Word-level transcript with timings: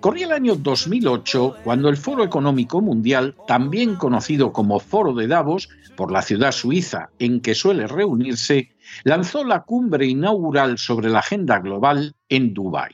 Corría 0.00 0.26
el 0.26 0.32
año 0.32 0.54
2008 0.54 1.56
cuando 1.64 1.88
el 1.88 1.96
Foro 1.96 2.22
Económico 2.22 2.80
Mundial, 2.80 3.34
también 3.48 3.96
conocido 3.96 4.52
como 4.52 4.78
Foro 4.78 5.12
de 5.12 5.26
Davos, 5.26 5.68
por 5.96 6.12
la 6.12 6.22
ciudad 6.22 6.52
suiza 6.52 7.10
en 7.18 7.40
que 7.40 7.56
suele 7.56 7.88
reunirse, 7.88 8.70
lanzó 9.02 9.42
la 9.42 9.64
cumbre 9.64 10.06
inaugural 10.06 10.78
sobre 10.78 11.10
la 11.10 11.18
agenda 11.18 11.58
global 11.58 12.14
en 12.28 12.54
Dubái. 12.54 12.92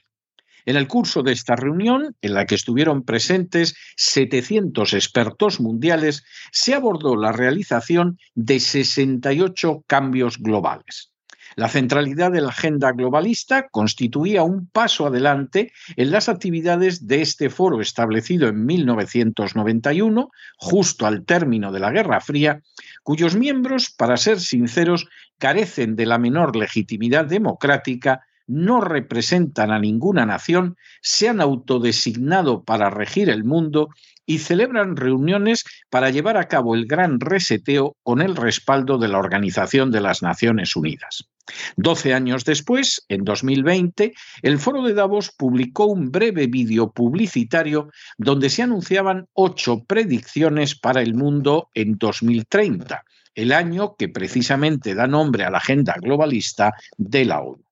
En 0.65 0.77
el 0.77 0.89
curso 0.89 1.23
de 1.23 1.33
esta 1.33 1.57
reunión, 1.57 2.17
en 2.23 2.33
la 2.33 2.47
que 2.47 2.55
estuvieron 2.55 3.05
presentes 3.05 3.77
700 3.97 4.95
expertos 4.95 5.61
mundiales, 5.61 6.25
se 6.53 6.73
abordó 6.73 7.17
la 7.17 7.33
realización 7.33 8.19
de 8.35 8.61
68 8.61 9.85
cambios 9.87 10.39
globales. 10.39 11.14
La 11.57 11.69
centralidad 11.69 12.33
de 12.33 12.41
la 12.41 12.49
agenda 12.49 12.93
globalista 12.93 13.69
constituía 13.71 14.43
un 14.43 14.69
paso 14.69 15.07
adelante 15.07 15.73
en 15.97 16.11
las 16.11 16.29
actividades 16.29 17.07
de 17.07 17.23
este 17.23 17.51
foro 17.51 17.81
establecido 17.81 18.49
en 18.49 18.65
1991, 18.67 20.31
justo 20.57 21.07
al 21.07 21.25
término 21.25 21.71
de 21.71 21.81
la 21.81 21.93
Guerra 21.93 22.21
Fría, 22.21 22.61
cuyos 23.03 23.37
miembros, 23.37 23.91
para 23.91 24.17
ser 24.17 24.41
sinceros, 24.41 25.07
carecen 25.39 25.97
de 25.97 26.07
la 26.07 26.19
menor 26.19 26.57
legitimidad 26.57 27.27
democrática, 27.27 28.23
no 28.47 28.81
representan 28.81 29.71
a 29.71 29.79
ninguna 29.79 30.27
nación, 30.27 30.77
se 31.01 31.29
han 31.29 31.41
autodesignado 31.41 32.63
para 32.63 32.91
regir 32.91 33.31
el 33.31 33.45
mundo 33.45 33.89
y 34.27 34.39
celebran 34.39 34.97
reuniones 34.97 35.65
para 35.91 36.11
llevar 36.11 36.37
a 36.37 36.49
cabo 36.49 36.75
el 36.75 36.87
gran 36.87 37.21
reseteo 37.21 37.97
con 38.03 38.23
el 38.23 38.37
respaldo 38.37 38.99
de 38.99 39.09
la 39.09 39.19
Organización 39.19 39.91
de 39.91 40.01
las 40.01 40.23
Naciones 40.23 40.77
Unidas. 40.77 41.29
Doce 41.77 42.15
años 42.15 42.45
después, 42.45 43.05
en 43.09 43.25
2020, 43.25 44.15
el 44.43 44.59
Foro 44.59 44.83
de 44.83 44.95
Davos 44.95 45.31
publicó 45.37 45.87
un 45.87 46.11
breve 46.11 46.47
vídeo 46.47 46.91
publicitario 46.91 47.91
donde 48.17 48.49
se 48.49 48.63
anunciaban 48.63 49.27
ocho 49.35 49.85
predicciones 49.85 50.75
para 50.75 51.03
el 51.03 51.15
mundo 51.15 51.69
en 51.75 51.99
2030, 51.99 53.05
el 53.35 53.53
año 53.53 53.95
que 53.97 54.09
precisamente 54.09 54.95
da 54.95 55.07
nombre 55.07 55.45
a 55.45 55.51
la 55.51 55.59
agenda 55.59 55.95
globalista 56.01 56.73
de 56.97 57.25
la 57.27 57.41
ONU. 57.41 57.63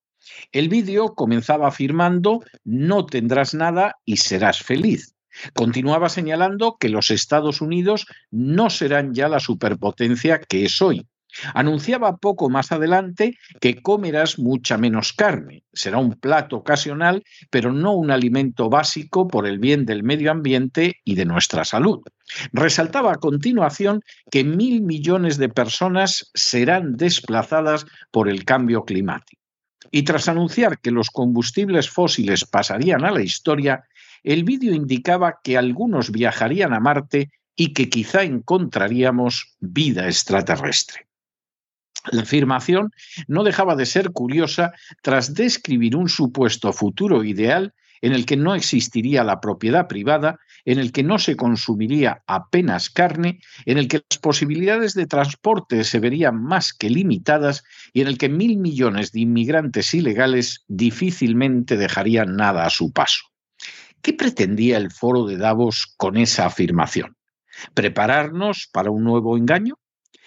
El 0.53 0.69
vídeo 0.69 1.15
comenzaba 1.15 1.69
afirmando 1.69 2.45
no 2.65 3.07
tendrás 3.07 3.55
nada 3.55 3.97
y 4.05 4.19
serás 4.19 4.63
feliz. 4.63 5.12
Continuaba 5.55 6.09
señalando 6.09 6.77
que 6.79 6.89
los 6.89 7.11
Estados 7.11 7.61
Unidos 7.61 8.07
no 8.31 8.71
serán 8.71 9.15
ya 9.15 9.29
la 9.29 9.41
superpotencia 9.41 10.39
que 10.41 10.65
es 10.65 10.81
hoy. 10.83 11.07
Anunciaba 11.55 12.19
poco 12.19 12.51
más 12.51 12.73
adelante 12.73 13.39
que 13.61 13.81
comerás 13.81 14.39
mucha 14.39 14.77
menos 14.77 15.13
carne. 15.13 15.65
Será 15.73 15.99
un 15.99 16.13
plato 16.13 16.57
ocasional, 16.57 17.25
pero 17.51 17.73
no 17.73 17.93
un 17.93 18.11
alimento 18.11 18.69
básico 18.69 19.29
por 19.29 19.47
el 19.47 19.59
bien 19.59 19.87
del 19.87 20.03
medio 20.03 20.31
ambiente 20.31 21.01
y 21.05 21.15
de 21.15 21.25
nuestra 21.25 21.65
salud. 21.65 22.01
Resaltaba 22.53 23.13
a 23.13 23.17
continuación 23.17 24.03
que 24.31 24.45
mil 24.45 24.83
millones 24.83 25.39
de 25.39 25.49
personas 25.49 26.31
serán 26.35 26.97
desplazadas 26.97 27.87
por 28.11 28.29
el 28.29 28.45
cambio 28.45 28.85
climático. 28.85 29.41
Y 29.91 30.05
tras 30.05 30.29
anunciar 30.29 30.79
que 30.79 30.91
los 30.91 31.11
combustibles 31.11 31.91
fósiles 31.91 32.45
pasarían 32.45 33.05
a 33.05 33.11
la 33.11 33.23
historia, 33.23 33.85
el 34.23 34.45
vídeo 34.45 34.75
indicaba 34.75 35.41
que 35.43 35.57
algunos 35.57 36.11
viajarían 36.11 36.73
a 36.73 36.81
Marte 36.81 37.31
y 37.57 37.73
que 37.73 37.89
quizá 37.89 38.23
encontraríamos 38.23 39.57
vida 39.61 40.07
extraterrestre. 40.07 41.07
La 42.11 42.23
afirmación 42.23 42.91
no 43.29 43.45
dejaba 43.45 43.77
de 43.77 43.87
ser 43.87 44.11
curiosa 44.11 44.73
tras 45.03 45.35
describir 45.35 45.97
un 45.97 46.09
supuesto 46.09 46.73
futuro 46.73 47.23
ideal 47.23 47.75
en 48.01 48.13
el 48.13 48.27
que 48.27 48.37
no 48.37 48.57
existiría 48.57 49.23
la 49.23 49.41
propiedad 49.41 49.87
privada, 49.87 50.41
en 50.65 50.81
el 50.81 50.91
que 50.91 51.05
no 51.05 51.21
se 51.21 51.37
consumiría 51.37 52.25
apenas 52.27 52.91
carne, 52.91 53.39
en 53.65 53.79
el 53.79 53.87
que 53.87 54.03
las 54.11 54.19
posibilidades 54.19 54.95
de 54.95 55.07
transporte 55.07 55.85
se 55.85 56.01
verían 56.01 56.43
más 56.43 56.73
que 56.73 56.91
limitadas 56.91 57.63
y 57.93 58.01
en 58.01 58.09
el 58.09 58.19
que 58.19 58.29
mil 58.29 58.57
millones 58.57 59.13
de 59.13 59.21
inmigrantes 59.21 59.95
ilegales 59.95 60.65
difícilmente 60.67 61.77
dejarían 61.77 62.35
nada 62.35 62.67
a 62.67 62.71
su 62.71 62.93
paso. 62.93 63.32
¿Qué 64.03 64.13
pretendía 64.13 64.79
el 64.79 64.91
foro 64.91 65.27
de 65.27 65.37
Davos 65.37 65.95
con 65.97 66.17
esa 66.17 66.47
afirmación? 66.47 67.17
¿Prepararnos 67.73 68.69
para 68.73 68.91
un 68.91 69.05
nuevo 69.05 69.37
engaño? 69.37 69.79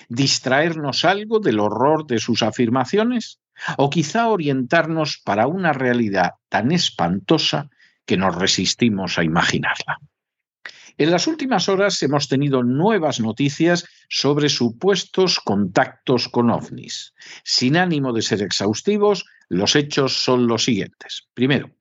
¿Distraernos 0.08 1.04
algo 1.04 1.40
del 1.40 1.60
horror 1.60 2.08
de 2.08 2.20
sus 2.20 2.42
afirmaciones? 2.42 3.40
¿O 3.78 3.90
quizá 3.90 4.30
orientarnos 4.30 5.22
para 5.24 5.48
una 5.48 5.74
realidad 5.74 6.32
tan 6.50 6.72
espantosa 6.72 7.70
que 8.06 8.16
nos 8.18 8.36
resistimos 8.36 9.18
a 9.18 9.24
imaginarla? 9.24 10.00
En 10.98 11.12
las 11.12 11.28
últimas 11.28 11.68
horas 11.68 12.02
hemos 12.04 12.30
tenido 12.30 12.64
nuevas 12.64 13.20
noticias 13.20 13.86
sobre 14.08 14.48
supuestos 14.48 15.42
contactos 15.42 16.30
con 16.30 16.50
ovnis. 16.50 17.14
Sin 17.44 17.76
ánimo 17.76 18.14
de 18.14 18.22
ser 18.22 18.42
exhaustivos, 18.42 19.26
los 19.50 19.76
hechos 19.76 20.14
son 20.14 20.48
los 20.48 20.64
siguientes. 20.64 21.28
Primero, 21.34 21.72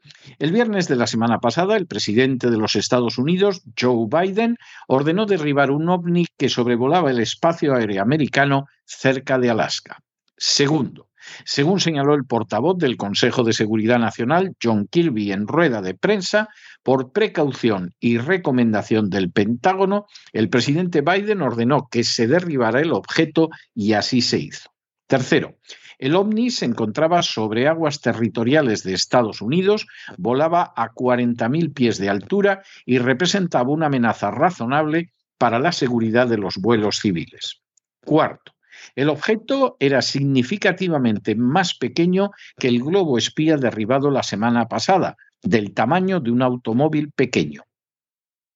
el 0.40 0.50
viernes 0.50 0.88
de 0.88 0.96
la 0.96 1.06
semana 1.06 1.38
pasada, 1.38 1.76
el 1.76 1.86
presidente 1.86 2.50
de 2.50 2.58
los 2.58 2.74
Estados 2.74 3.16
Unidos, 3.16 3.62
Joe 3.80 4.08
Biden, 4.08 4.56
ordenó 4.88 5.26
derribar 5.26 5.70
un 5.70 5.88
ovni 5.88 6.26
que 6.36 6.48
sobrevolaba 6.48 7.12
el 7.12 7.20
espacio 7.20 7.72
aéreo 7.72 8.02
americano 8.02 8.66
cerca 8.84 9.38
de 9.38 9.50
Alaska. 9.50 10.02
Segundo, 10.36 11.08
según 11.44 11.80
señaló 11.80 12.14
el 12.14 12.24
portavoz 12.24 12.78
del 12.78 12.96
Consejo 12.96 13.44
de 13.44 13.52
Seguridad 13.52 13.98
Nacional, 13.98 14.54
John 14.62 14.86
Kirby, 14.88 15.32
en 15.32 15.46
rueda 15.46 15.82
de 15.82 15.94
prensa, 15.94 16.48
por 16.82 17.12
precaución 17.12 17.94
y 18.00 18.18
recomendación 18.18 19.10
del 19.10 19.30
Pentágono, 19.30 20.06
el 20.32 20.48
presidente 20.48 21.00
Biden 21.00 21.42
ordenó 21.42 21.88
que 21.90 22.04
se 22.04 22.26
derribara 22.26 22.80
el 22.80 22.92
objeto 22.92 23.50
y 23.74 23.94
así 23.94 24.20
se 24.20 24.38
hizo. 24.38 24.70
Tercero, 25.06 25.56
el 25.98 26.16
ovni 26.16 26.50
se 26.50 26.64
encontraba 26.64 27.22
sobre 27.22 27.68
aguas 27.68 28.00
territoriales 28.00 28.82
de 28.82 28.94
Estados 28.94 29.40
Unidos, 29.40 29.86
volaba 30.18 30.72
a 30.76 30.90
40.000 30.90 31.72
pies 31.72 31.98
de 31.98 32.08
altura 32.08 32.62
y 32.84 32.98
representaba 32.98 33.70
una 33.70 33.86
amenaza 33.86 34.30
razonable 34.30 35.10
para 35.38 35.58
la 35.58 35.72
seguridad 35.72 36.26
de 36.26 36.38
los 36.38 36.56
vuelos 36.56 36.98
civiles. 36.98 37.60
Cuarto, 38.04 38.53
el 38.94 39.08
objeto 39.08 39.76
era 39.80 40.02
significativamente 40.02 41.34
más 41.34 41.74
pequeño 41.74 42.30
que 42.58 42.68
el 42.68 42.82
globo 42.82 43.18
espía 43.18 43.56
derribado 43.56 44.10
la 44.10 44.22
semana 44.22 44.68
pasada, 44.68 45.16
del 45.42 45.74
tamaño 45.74 46.20
de 46.20 46.30
un 46.30 46.42
automóvil 46.42 47.10
pequeño. 47.12 47.62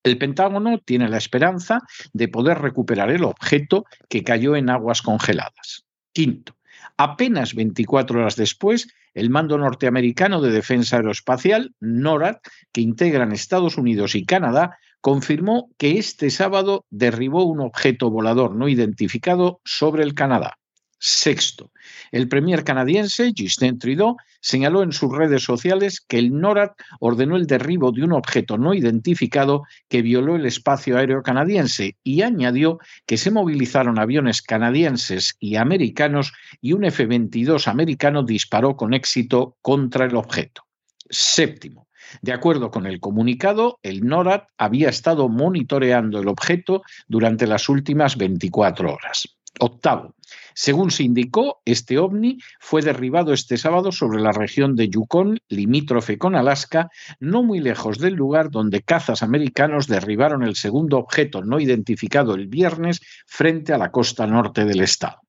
El 0.03 0.17
Pentágono 0.17 0.79
tiene 0.79 1.09
la 1.09 1.19
esperanza 1.19 1.81
de 2.13 2.29
poder 2.29 2.59
recuperar 2.59 3.11
el 3.11 3.25
objeto 3.25 3.85
que 4.09 4.25
cayó 4.25 4.57
en 4.57 4.71
aguas 4.71 5.03
congeladas. 5.03 5.85
Quinto, 6.13 6.57
apenas 6.97 7.55
24 7.55 8.21
horas 8.21 8.37
después, 8.37 8.89
El 9.15 9.31
mando 9.31 9.59
norteamericano 9.59 10.41
de 10.41 10.53
defensa 10.53 10.97
aeroespacial, 10.97 11.75
NORAD, 11.81 12.37
que 12.73 12.83
integran 12.83 13.33
Estados 13.33 13.77
Unidos 13.77 14.15
y 14.15 14.25
Canadá, 14.25 14.79
confirmó 15.01 15.71
que 15.79 15.99
este 15.99 16.31
sábado 16.31 16.85
derribó 16.91 17.45
un 17.45 17.61
objeto 17.61 18.11
volador 18.11 18.55
no 18.55 18.69
identificado 18.69 19.61
sobre 19.65 20.03
el 20.03 20.15
Canadá. 20.15 20.59
Sexto, 21.01 21.71
el 22.11 22.29
premier 22.29 22.65
canadiense 22.65 23.33
Justin 23.37 23.79
Trudeau 23.79 24.17
señaló 24.41 24.83
en 24.83 24.93
sus 24.93 25.17
redes 25.17 25.45
sociales 25.45 26.01
que 26.01 26.19
el 26.19 26.33
NORAD 26.33 26.71
ordenó 26.99 27.37
el 27.37 27.47
derribo 27.47 27.93
de 27.93 28.03
un 28.03 28.13
objeto 28.13 28.59
no 28.59 28.75
identificado 28.75 29.63
que 29.89 30.03
violó 30.03 30.35
el 30.35 30.45
espacio 30.45 30.99
aéreo 30.99 31.23
canadiense 31.23 31.97
y 32.03 32.23
añadió 32.23 32.79
que 33.07 33.17
se 33.17 33.31
movilizaron 33.31 34.01
aviones 34.01 34.43
canadienses 34.43 35.37
y 35.39 35.55
americanos 35.55 36.33
y 36.61 36.73
un 36.73 36.85
F-22 36.85 37.69
americano 37.69 38.25
disparó 38.25 38.77
con 38.77 38.93
éxito 38.93 39.57
contra 39.63 40.07
el 40.07 40.17
objeto. 40.17 40.65
Séptimo, 41.09 41.88
de 42.23 42.33
acuerdo 42.33 42.71
con 42.71 42.87
el 42.87 43.01
comunicado, 43.01 43.79
el 43.83 44.07
NORAD 44.07 44.43
había 44.57 44.89
estado 44.89 45.29
monitoreando 45.29 46.21
el 46.21 46.29
objeto 46.29 46.83
durante 47.07 47.47
las 47.47 47.69
últimas 47.69 48.17
24 48.17 48.93
horas. 48.93 49.39
Octavo, 49.61 50.15
según 50.55 50.91
se 50.91 51.03
indicó, 51.05 51.61
este 51.65 51.99
ovni 51.99 52.39
fue 52.61 52.83
derribado 52.83 53.33
este 53.33 53.57
sábado 53.57 53.93
sobre 53.93 54.21
la 54.21 54.33
región 54.33 54.77
de 54.77 54.89
Yukon, 54.89 55.39
limítrofe 55.49 56.19
con 56.19 56.35
Alaska, 56.35 56.91
no 57.21 57.43
muy 57.43 57.61
lejos 57.61 57.99
del 57.99 58.15
lugar 58.15 58.51
donde 58.51 58.83
cazas 58.83 59.23
americanos 59.23 59.87
derribaron 59.87 60.43
el 60.43 60.57
segundo 60.57 60.99
objeto 60.99 61.43
no 61.43 61.61
identificado 61.61 62.35
el 62.35 62.49
viernes 62.49 63.01
frente 63.27 63.73
a 63.73 63.79
la 63.79 63.91
costa 63.91 64.27
norte 64.27 64.65
del 64.65 64.81
estado. 64.81 65.21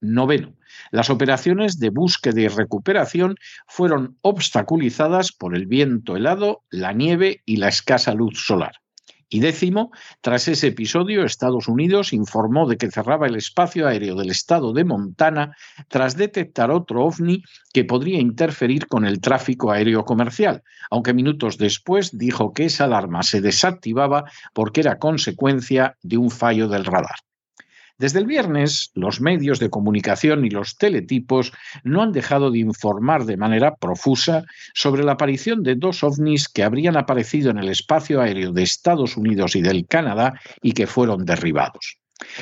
Noveno. 0.00 0.54
Las 0.90 1.10
operaciones 1.10 1.78
de 1.78 1.90
búsqueda 1.90 2.40
y 2.40 2.48
recuperación 2.48 3.36
fueron 3.66 4.16
obstaculizadas 4.22 5.32
por 5.32 5.56
el 5.56 5.66
viento 5.66 6.16
helado, 6.16 6.62
la 6.70 6.92
nieve 6.92 7.42
y 7.44 7.56
la 7.56 7.68
escasa 7.68 8.14
luz 8.14 8.44
solar. 8.46 8.74
Y 9.34 9.40
décimo, 9.40 9.90
tras 10.20 10.46
ese 10.46 10.68
episodio, 10.68 11.24
Estados 11.24 11.66
Unidos 11.66 12.12
informó 12.12 12.68
de 12.68 12.76
que 12.76 12.90
cerraba 12.90 13.26
el 13.26 13.34
espacio 13.34 13.88
aéreo 13.88 14.14
del 14.14 14.30
estado 14.30 14.72
de 14.72 14.84
Montana 14.84 15.56
tras 15.88 16.16
detectar 16.16 16.70
otro 16.70 17.04
ovni 17.04 17.42
que 17.72 17.84
podría 17.84 18.20
interferir 18.20 18.86
con 18.86 19.04
el 19.04 19.20
tráfico 19.20 19.72
aéreo 19.72 20.04
comercial, 20.04 20.62
aunque 20.88 21.14
minutos 21.14 21.58
después 21.58 22.16
dijo 22.16 22.52
que 22.52 22.66
esa 22.66 22.84
alarma 22.84 23.24
se 23.24 23.40
desactivaba 23.40 24.22
porque 24.52 24.82
era 24.82 25.00
consecuencia 25.00 25.96
de 26.02 26.16
un 26.16 26.30
fallo 26.30 26.68
del 26.68 26.84
radar. 26.84 27.18
Desde 27.96 28.18
el 28.18 28.26
viernes, 28.26 28.90
los 28.94 29.20
medios 29.20 29.60
de 29.60 29.70
comunicación 29.70 30.44
y 30.44 30.50
los 30.50 30.76
teletipos 30.76 31.52
no 31.84 32.02
han 32.02 32.10
dejado 32.10 32.50
de 32.50 32.58
informar 32.58 33.24
de 33.24 33.36
manera 33.36 33.76
profusa 33.76 34.44
sobre 34.74 35.04
la 35.04 35.12
aparición 35.12 35.62
de 35.62 35.76
dos 35.76 36.02
ovnis 36.02 36.48
que 36.48 36.64
habrían 36.64 36.96
aparecido 36.96 37.50
en 37.50 37.58
el 37.58 37.68
espacio 37.68 38.20
aéreo 38.20 38.50
de 38.50 38.64
Estados 38.64 39.16
Unidos 39.16 39.54
y 39.54 39.62
del 39.62 39.86
Canadá 39.86 40.40
y 40.60 40.72
que 40.72 40.88
fueron 40.88 41.24
derribados. 41.24 41.98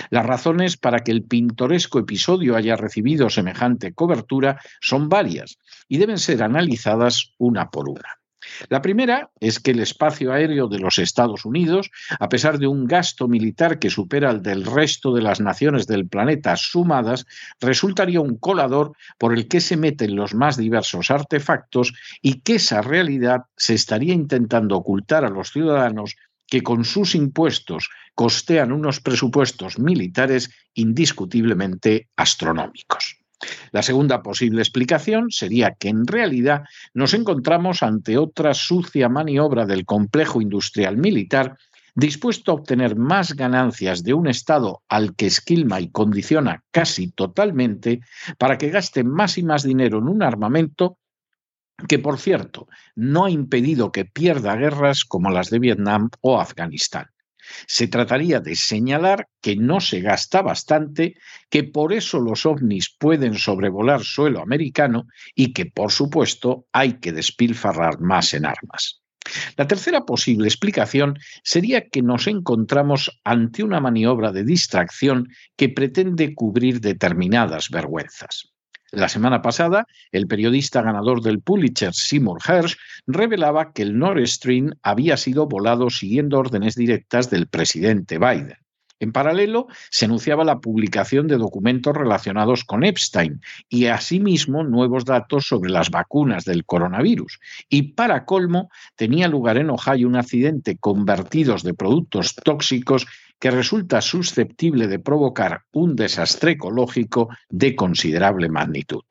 Las 0.08 0.24
razones 0.24 0.78
para 0.78 1.00
que 1.00 1.12
el 1.12 1.24
pintoresco 1.24 1.98
episodio 1.98 2.56
haya 2.56 2.76
recibido 2.76 3.28
semejante 3.28 3.92
cobertura 3.92 4.58
son 4.80 5.10
varias 5.10 5.58
y 5.86 5.98
deben 5.98 6.18
ser 6.18 6.42
analizadas 6.42 7.34
una 7.36 7.68
por 7.68 7.90
una. 7.90 8.21
La 8.68 8.82
primera 8.82 9.30
es 9.40 9.60
que 9.60 9.72
el 9.72 9.80
espacio 9.80 10.32
aéreo 10.32 10.68
de 10.68 10.78
los 10.78 10.98
Estados 10.98 11.44
Unidos, 11.44 11.90
a 12.18 12.28
pesar 12.28 12.58
de 12.58 12.66
un 12.66 12.86
gasto 12.86 13.28
militar 13.28 13.78
que 13.78 13.90
supera 13.90 14.30
el 14.30 14.42
del 14.42 14.64
resto 14.64 15.14
de 15.14 15.22
las 15.22 15.40
naciones 15.40 15.86
del 15.86 16.08
planeta 16.08 16.56
sumadas, 16.56 17.26
resultaría 17.60 18.20
un 18.20 18.36
colador 18.36 18.92
por 19.18 19.32
el 19.32 19.48
que 19.48 19.60
se 19.60 19.76
meten 19.76 20.16
los 20.16 20.34
más 20.34 20.56
diversos 20.56 21.10
artefactos 21.10 21.92
y 22.20 22.40
que 22.40 22.56
esa 22.56 22.82
realidad 22.82 23.42
se 23.56 23.74
estaría 23.74 24.14
intentando 24.14 24.76
ocultar 24.76 25.24
a 25.24 25.30
los 25.30 25.50
ciudadanos 25.50 26.16
que 26.46 26.62
con 26.62 26.84
sus 26.84 27.14
impuestos 27.14 27.88
costean 28.14 28.72
unos 28.72 29.00
presupuestos 29.00 29.78
militares 29.78 30.50
indiscutiblemente 30.74 32.08
astronómicos. 32.16 33.21
La 33.72 33.82
segunda 33.82 34.22
posible 34.22 34.62
explicación 34.62 35.30
sería 35.30 35.74
que 35.74 35.88
en 35.88 36.06
realidad 36.06 36.62
nos 36.94 37.14
encontramos 37.14 37.82
ante 37.82 38.18
otra 38.18 38.54
sucia 38.54 39.08
maniobra 39.08 39.66
del 39.66 39.84
complejo 39.84 40.40
industrial 40.40 40.96
militar 40.96 41.56
dispuesto 41.94 42.52
a 42.52 42.54
obtener 42.54 42.96
más 42.96 43.34
ganancias 43.34 44.02
de 44.02 44.14
un 44.14 44.26
Estado 44.26 44.82
al 44.88 45.14
que 45.14 45.26
esquilma 45.26 45.80
y 45.80 45.90
condiciona 45.90 46.62
casi 46.70 47.10
totalmente 47.10 48.00
para 48.38 48.58
que 48.58 48.70
gaste 48.70 49.04
más 49.04 49.38
y 49.38 49.42
más 49.42 49.62
dinero 49.62 49.98
en 49.98 50.08
un 50.08 50.22
armamento 50.22 50.98
que, 51.88 51.98
por 51.98 52.18
cierto, 52.18 52.68
no 52.94 53.24
ha 53.24 53.30
impedido 53.30 53.92
que 53.92 54.04
pierda 54.04 54.56
guerras 54.56 55.04
como 55.04 55.30
las 55.30 55.50
de 55.50 55.58
Vietnam 55.58 56.10
o 56.20 56.40
Afganistán. 56.40 57.11
Se 57.66 57.88
trataría 57.88 58.40
de 58.40 58.56
señalar 58.56 59.28
que 59.40 59.56
no 59.56 59.80
se 59.80 60.00
gasta 60.00 60.42
bastante, 60.42 61.16
que 61.50 61.64
por 61.64 61.92
eso 61.92 62.20
los 62.20 62.46
ovnis 62.46 62.94
pueden 62.98 63.34
sobrevolar 63.34 64.02
suelo 64.02 64.40
americano 64.40 65.06
y 65.34 65.52
que, 65.52 65.66
por 65.66 65.92
supuesto, 65.92 66.66
hay 66.72 66.94
que 66.94 67.12
despilfarrar 67.12 68.00
más 68.00 68.34
en 68.34 68.46
armas. 68.46 69.02
La 69.56 69.66
tercera 69.66 70.04
posible 70.04 70.48
explicación 70.48 71.18
sería 71.44 71.88
que 71.88 72.02
nos 72.02 72.26
encontramos 72.26 73.20
ante 73.24 73.62
una 73.62 73.80
maniobra 73.80 74.32
de 74.32 74.44
distracción 74.44 75.28
que 75.56 75.68
pretende 75.68 76.34
cubrir 76.34 76.80
determinadas 76.80 77.70
vergüenzas. 77.70 78.51
La 78.94 79.08
semana 79.08 79.40
pasada, 79.40 79.86
el 80.10 80.26
periodista 80.26 80.82
ganador 80.82 81.22
del 81.22 81.40
Pulitzer, 81.40 81.94
Seymour 81.94 82.40
Hersh, 82.46 82.76
revelaba 83.06 83.72
que 83.72 83.80
el 83.80 83.98
Nord 83.98 84.26
Stream 84.26 84.74
había 84.82 85.16
sido 85.16 85.46
volado 85.46 85.88
siguiendo 85.88 86.38
órdenes 86.38 86.74
directas 86.74 87.30
del 87.30 87.46
presidente 87.46 88.18
Biden. 88.18 88.58
En 89.00 89.10
paralelo, 89.10 89.66
se 89.90 90.04
anunciaba 90.04 90.44
la 90.44 90.60
publicación 90.60 91.26
de 91.26 91.38
documentos 91.38 91.96
relacionados 91.96 92.64
con 92.64 92.84
Epstein 92.84 93.40
y 93.70 93.86
asimismo 93.86 94.62
nuevos 94.62 95.06
datos 95.06 95.46
sobre 95.46 95.70
las 95.70 95.90
vacunas 95.90 96.44
del 96.44 96.66
coronavirus. 96.66 97.40
Y 97.70 97.94
para 97.94 98.26
colmo, 98.26 98.70
tenía 98.94 99.26
lugar 99.26 99.56
en 99.56 99.70
Ohio 99.70 100.06
un 100.06 100.16
accidente 100.16 100.76
con 100.76 101.06
vertidos 101.06 101.62
de 101.62 101.72
productos 101.72 102.36
tóxicos 102.36 103.06
que 103.42 103.50
resulta 103.50 104.00
susceptible 104.00 104.86
de 104.86 105.00
provocar 105.00 105.64
un 105.72 105.96
desastre 105.96 106.52
ecológico 106.52 107.28
de 107.50 107.74
considerable 107.74 108.48
magnitud. 108.48 109.02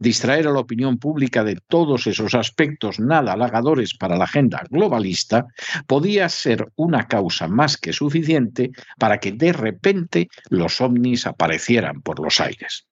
Distraer 0.00 0.48
a 0.48 0.50
la 0.50 0.58
opinión 0.58 0.98
pública 0.98 1.44
de 1.44 1.60
todos 1.68 2.08
esos 2.08 2.34
aspectos 2.34 2.98
nada 2.98 3.34
halagadores 3.34 3.94
para 3.94 4.16
la 4.16 4.24
agenda 4.24 4.64
globalista 4.68 5.46
podía 5.86 6.28
ser 6.28 6.72
una 6.74 7.06
causa 7.06 7.46
más 7.46 7.76
que 7.76 7.92
suficiente 7.92 8.72
para 8.98 9.18
que 9.18 9.30
de 9.30 9.52
repente 9.52 10.28
los 10.50 10.80
ovnis 10.80 11.28
aparecieran 11.28 12.02
por 12.02 12.18
los 12.18 12.40
aires. 12.40 12.88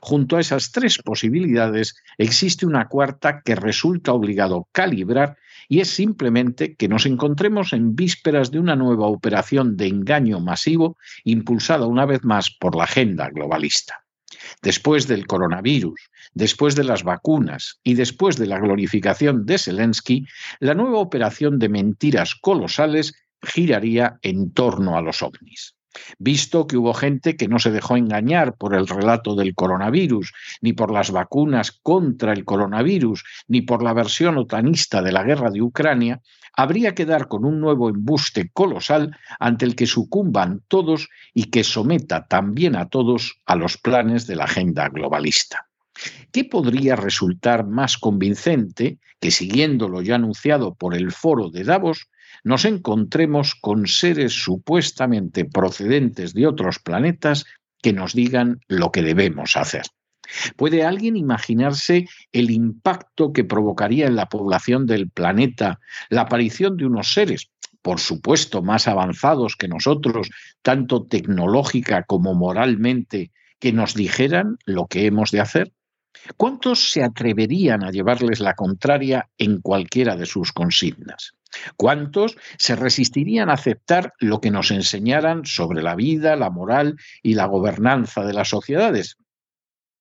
Junto 0.00 0.36
a 0.36 0.40
esas 0.40 0.72
tres 0.72 0.98
posibilidades 0.98 1.94
existe 2.18 2.66
una 2.66 2.88
cuarta 2.88 3.42
que 3.42 3.54
resulta 3.54 4.12
obligado 4.12 4.68
calibrar 4.72 5.36
y 5.68 5.80
es 5.80 5.90
simplemente 5.90 6.74
que 6.74 6.88
nos 6.88 7.06
encontremos 7.06 7.72
en 7.72 7.94
vísperas 7.94 8.50
de 8.50 8.58
una 8.58 8.76
nueva 8.76 9.06
operación 9.06 9.76
de 9.76 9.86
engaño 9.86 10.40
masivo 10.40 10.96
impulsada 11.24 11.86
una 11.86 12.06
vez 12.06 12.24
más 12.24 12.50
por 12.50 12.74
la 12.74 12.84
agenda 12.84 13.30
globalista. 13.30 14.04
Después 14.62 15.06
del 15.06 15.26
coronavirus, 15.26 16.00
después 16.34 16.74
de 16.74 16.84
las 16.84 17.04
vacunas 17.04 17.78
y 17.84 17.94
después 17.94 18.36
de 18.36 18.46
la 18.46 18.58
glorificación 18.58 19.46
de 19.46 19.58
Zelensky, 19.58 20.26
la 20.58 20.74
nueva 20.74 20.98
operación 20.98 21.58
de 21.58 21.68
mentiras 21.68 22.34
colosales 22.34 23.14
giraría 23.42 24.18
en 24.22 24.52
torno 24.52 24.96
a 24.96 25.02
los 25.02 25.22
ovnis 25.22 25.74
visto 26.18 26.66
que 26.66 26.76
hubo 26.76 26.94
gente 26.94 27.36
que 27.36 27.48
no 27.48 27.58
se 27.58 27.70
dejó 27.70 27.96
engañar 27.96 28.56
por 28.56 28.74
el 28.74 28.86
relato 28.86 29.34
del 29.34 29.54
coronavirus, 29.54 30.32
ni 30.60 30.72
por 30.72 30.92
las 30.92 31.10
vacunas 31.10 31.72
contra 31.82 32.32
el 32.32 32.44
coronavirus, 32.44 33.24
ni 33.48 33.62
por 33.62 33.82
la 33.82 33.92
versión 33.92 34.38
otanista 34.38 35.02
de 35.02 35.12
la 35.12 35.22
guerra 35.22 35.50
de 35.50 35.62
Ucrania, 35.62 36.20
habría 36.56 36.94
que 36.94 37.06
dar 37.06 37.28
con 37.28 37.44
un 37.44 37.60
nuevo 37.60 37.88
embuste 37.88 38.50
colosal 38.52 39.16
ante 39.38 39.64
el 39.64 39.76
que 39.76 39.86
sucumban 39.86 40.62
todos 40.68 41.08
y 41.32 41.44
que 41.44 41.64
someta 41.64 42.26
también 42.26 42.76
a 42.76 42.88
todos 42.88 43.40
a 43.46 43.56
los 43.56 43.78
planes 43.78 44.26
de 44.26 44.36
la 44.36 44.44
agenda 44.44 44.88
globalista. 44.88 45.66
¿Qué 46.32 46.44
podría 46.44 46.96
resultar 46.96 47.66
más 47.66 47.98
convincente 47.98 48.98
que, 49.20 49.30
siguiendo 49.30 49.88
lo 49.88 50.02
ya 50.02 50.14
anunciado 50.14 50.74
por 50.74 50.94
el 50.94 51.12
foro 51.12 51.50
de 51.50 51.64
Davos, 51.64 52.08
nos 52.44 52.64
encontremos 52.64 53.54
con 53.54 53.86
seres 53.86 54.32
supuestamente 54.32 55.44
procedentes 55.44 56.34
de 56.34 56.46
otros 56.46 56.78
planetas 56.78 57.44
que 57.82 57.92
nos 57.92 58.14
digan 58.14 58.60
lo 58.68 58.90
que 58.90 59.02
debemos 59.02 59.56
hacer. 59.56 59.82
¿Puede 60.56 60.84
alguien 60.84 61.16
imaginarse 61.16 62.06
el 62.32 62.50
impacto 62.50 63.32
que 63.32 63.44
provocaría 63.44 64.06
en 64.06 64.16
la 64.16 64.28
población 64.28 64.86
del 64.86 65.10
planeta 65.10 65.80
la 66.08 66.22
aparición 66.22 66.76
de 66.76 66.86
unos 66.86 67.12
seres, 67.12 67.50
por 67.82 67.98
supuesto, 67.98 68.62
más 68.62 68.86
avanzados 68.86 69.56
que 69.56 69.68
nosotros, 69.68 70.30
tanto 70.62 71.04
tecnológica 71.06 72.04
como 72.04 72.34
moralmente, 72.34 73.32
que 73.58 73.72
nos 73.72 73.94
dijeran 73.94 74.56
lo 74.66 74.86
que 74.86 75.06
hemos 75.06 75.30
de 75.30 75.40
hacer? 75.40 75.72
¿Cuántos 76.36 76.90
se 76.92 77.02
atreverían 77.02 77.84
a 77.84 77.90
llevarles 77.90 78.40
la 78.40 78.54
contraria 78.54 79.28
en 79.38 79.60
cualquiera 79.60 80.16
de 80.16 80.26
sus 80.26 80.52
consignas? 80.52 81.34
¿Cuántos 81.76 82.36
se 82.58 82.76
resistirían 82.76 83.50
a 83.50 83.54
aceptar 83.54 84.14
lo 84.18 84.40
que 84.40 84.50
nos 84.50 84.70
enseñaran 84.70 85.44
sobre 85.44 85.82
la 85.82 85.94
vida, 85.94 86.36
la 86.36 86.50
moral 86.50 86.96
y 87.22 87.34
la 87.34 87.46
gobernanza 87.46 88.24
de 88.24 88.34
las 88.34 88.48
sociedades? 88.48 89.16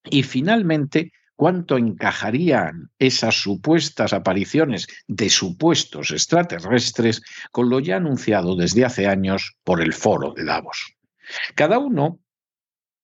Y 0.05 0.23
finalmente, 0.23 1.11
¿cuánto 1.35 1.77
encajarían 1.77 2.91
esas 2.99 3.35
supuestas 3.35 4.13
apariciones 4.13 4.87
de 5.07 5.29
supuestos 5.29 6.11
extraterrestres 6.11 7.21
con 7.51 7.69
lo 7.69 7.79
ya 7.79 7.97
anunciado 7.97 8.55
desde 8.55 8.85
hace 8.85 9.07
años 9.07 9.57
por 9.63 9.81
el 9.81 9.93
foro 9.93 10.33
de 10.33 10.45
Davos? 10.45 10.95
Cada 11.55 11.79
uno 11.79 12.19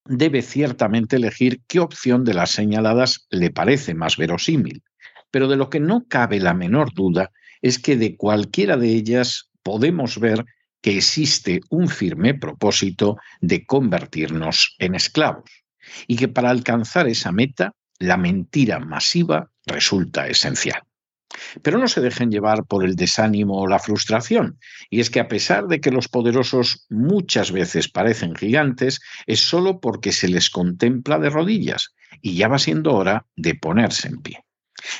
debe 0.05 0.41
ciertamente 0.41 1.15
elegir 1.15 1.61
qué 1.67 1.79
opción 1.79 2.23
de 2.23 2.35
las 2.35 2.51
señaladas 2.51 3.25
le 3.29 3.49
parece 3.49 3.93
más 3.93 4.17
verosímil, 4.17 4.83
pero 5.31 5.47
de 5.47 5.57
lo 5.57 5.69
que 5.69 5.79
no 5.79 6.05
cabe 6.07 6.39
la 6.39 6.53
menor 6.53 6.93
duda 6.93 7.31
es 7.65 7.79
que 7.79 7.97
de 7.97 8.15
cualquiera 8.15 8.77
de 8.77 8.89
ellas 8.89 9.49
podemos 9.63 10.19
ver 10.19 10.45
que 10.83 10.97
existe 10.97 11.61
un 11.71 11.89
firme 11.89 12.35
propósito 12.35 13.17
de 13.41 13.65
convertirnos 13.65 14.75
en 14.77 14.93
esclavos 14.93 15.49
y 16.05 16.15
que 16.15 16.27
para 16.27 16.51
alcanzar 16.51 17.07
esa 17.07 17.31
meta 17.31 17.71
la 17.97 18.17
mentira 18.17 18.77
masiva 18.77 19.49
resulta 19.65 20.27
esencial. 20.27 20.83
Pero 21.63 21.79
no 21.79 21.87
se 21.87 22.01
dejen 22.01 22.29
llevar 22.29 22.65
por 22.65 22.85
el 22.85 22.95
desánimo 22.95 23.59
o 23.59 23.67
la 23.67 23.79
frustración. 23.79 24.59
Y 24.91 24.99
es 24.99 25.09
que 25.09 25.19
a 25.19 25.27
pesar 25.27 25.65
de 25.65 25.81
que 25.81 25.89
los 25.89 26.07
poderosos 26.07 26.85
muchas 26.91 27.51
veces 27.51 27.89
parecen 27.89 28.35
gigantes, 28.35 28.99
es 29.25 29.39
solo 29.39 29.79
porque 29.79 30.11
se 30.11 30.27
les 30.27 30.51
contempla 30.51 31.17
de 31.17 31.31
rodillas 31.31 31.95
y 32.21 32.35
ya 32.35 32.47
va 32.47 32.59
siendo 32.59 32.93
hora 32.93 33.25
de 33.35 33.55
ponerse 33.55 34.07
en 34.07 34.21
pie. 34.21 34.44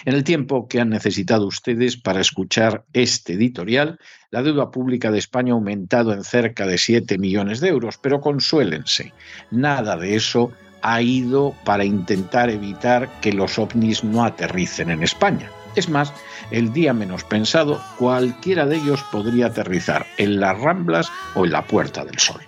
En 0.05 0.13
el 0.13 0.23
tiempo 0.23 0.67
que 0.67 0.79
han 0.79 0.89
necesitado 0.89 1.47
ustedes 1.47 1.97
para 1.97 2.21
escuchar 2.21 2.83
este 2.93 3.33
editorial, 3.33 3.99
la 4.31 4.43
deuda 4.43 4.71
pública 4.71 5.11
de 5.11 5.19
España 5.19 5.53
ha 5.53 5.55
aumentado 5.55 6.13
en 6.13 6.23
cerca 6.23 6.65
de 6.65 6.77
7 6.77 7.17
millones 7.17 7.59
de 7.59 7.69
euros, 7.69 7.97
pero 7.97 8.21
consuélense, 8.21 9.13
nada 9.51 9.97
de 9.97 10.15
eso 10.15 10.51
ha 10.81 11.01
ido 11.01 11.55
para 11.65 11.83
intentar 11.83 12.49
evitar 12.49 13.09
que 13.21 13.33
los 13.33 13.57
ovnis 13.57 14.03
no 14.03 14.23
aterricen 14.23 14.91
en 14.91 15.01
España. 15.01 15.49
Es 15.75 15.89
más, 15.89 16.13
el 16.51 16.71
día 16.71 16.93
menos 16.93 17.23
pensado, 17.23 17.81
cualquiera 17.97 18.65
de 18.65 18.77
ellos 18.77 19.03
podría 19.11 19.47
aterrizar 19.47 20.05
en 20.17 20.39
las 20.39 20.57
Ramblas 20.59 21.11
o 21.33 21.45
en 21.45 21.51
la 21.51 21.65
Puerta 21.65 22.05
del 22.05 22.19
Sol. 22.19 22.41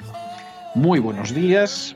Muy 0.75 0.99
buenos 0.99 1.33
días, 1.33 1.95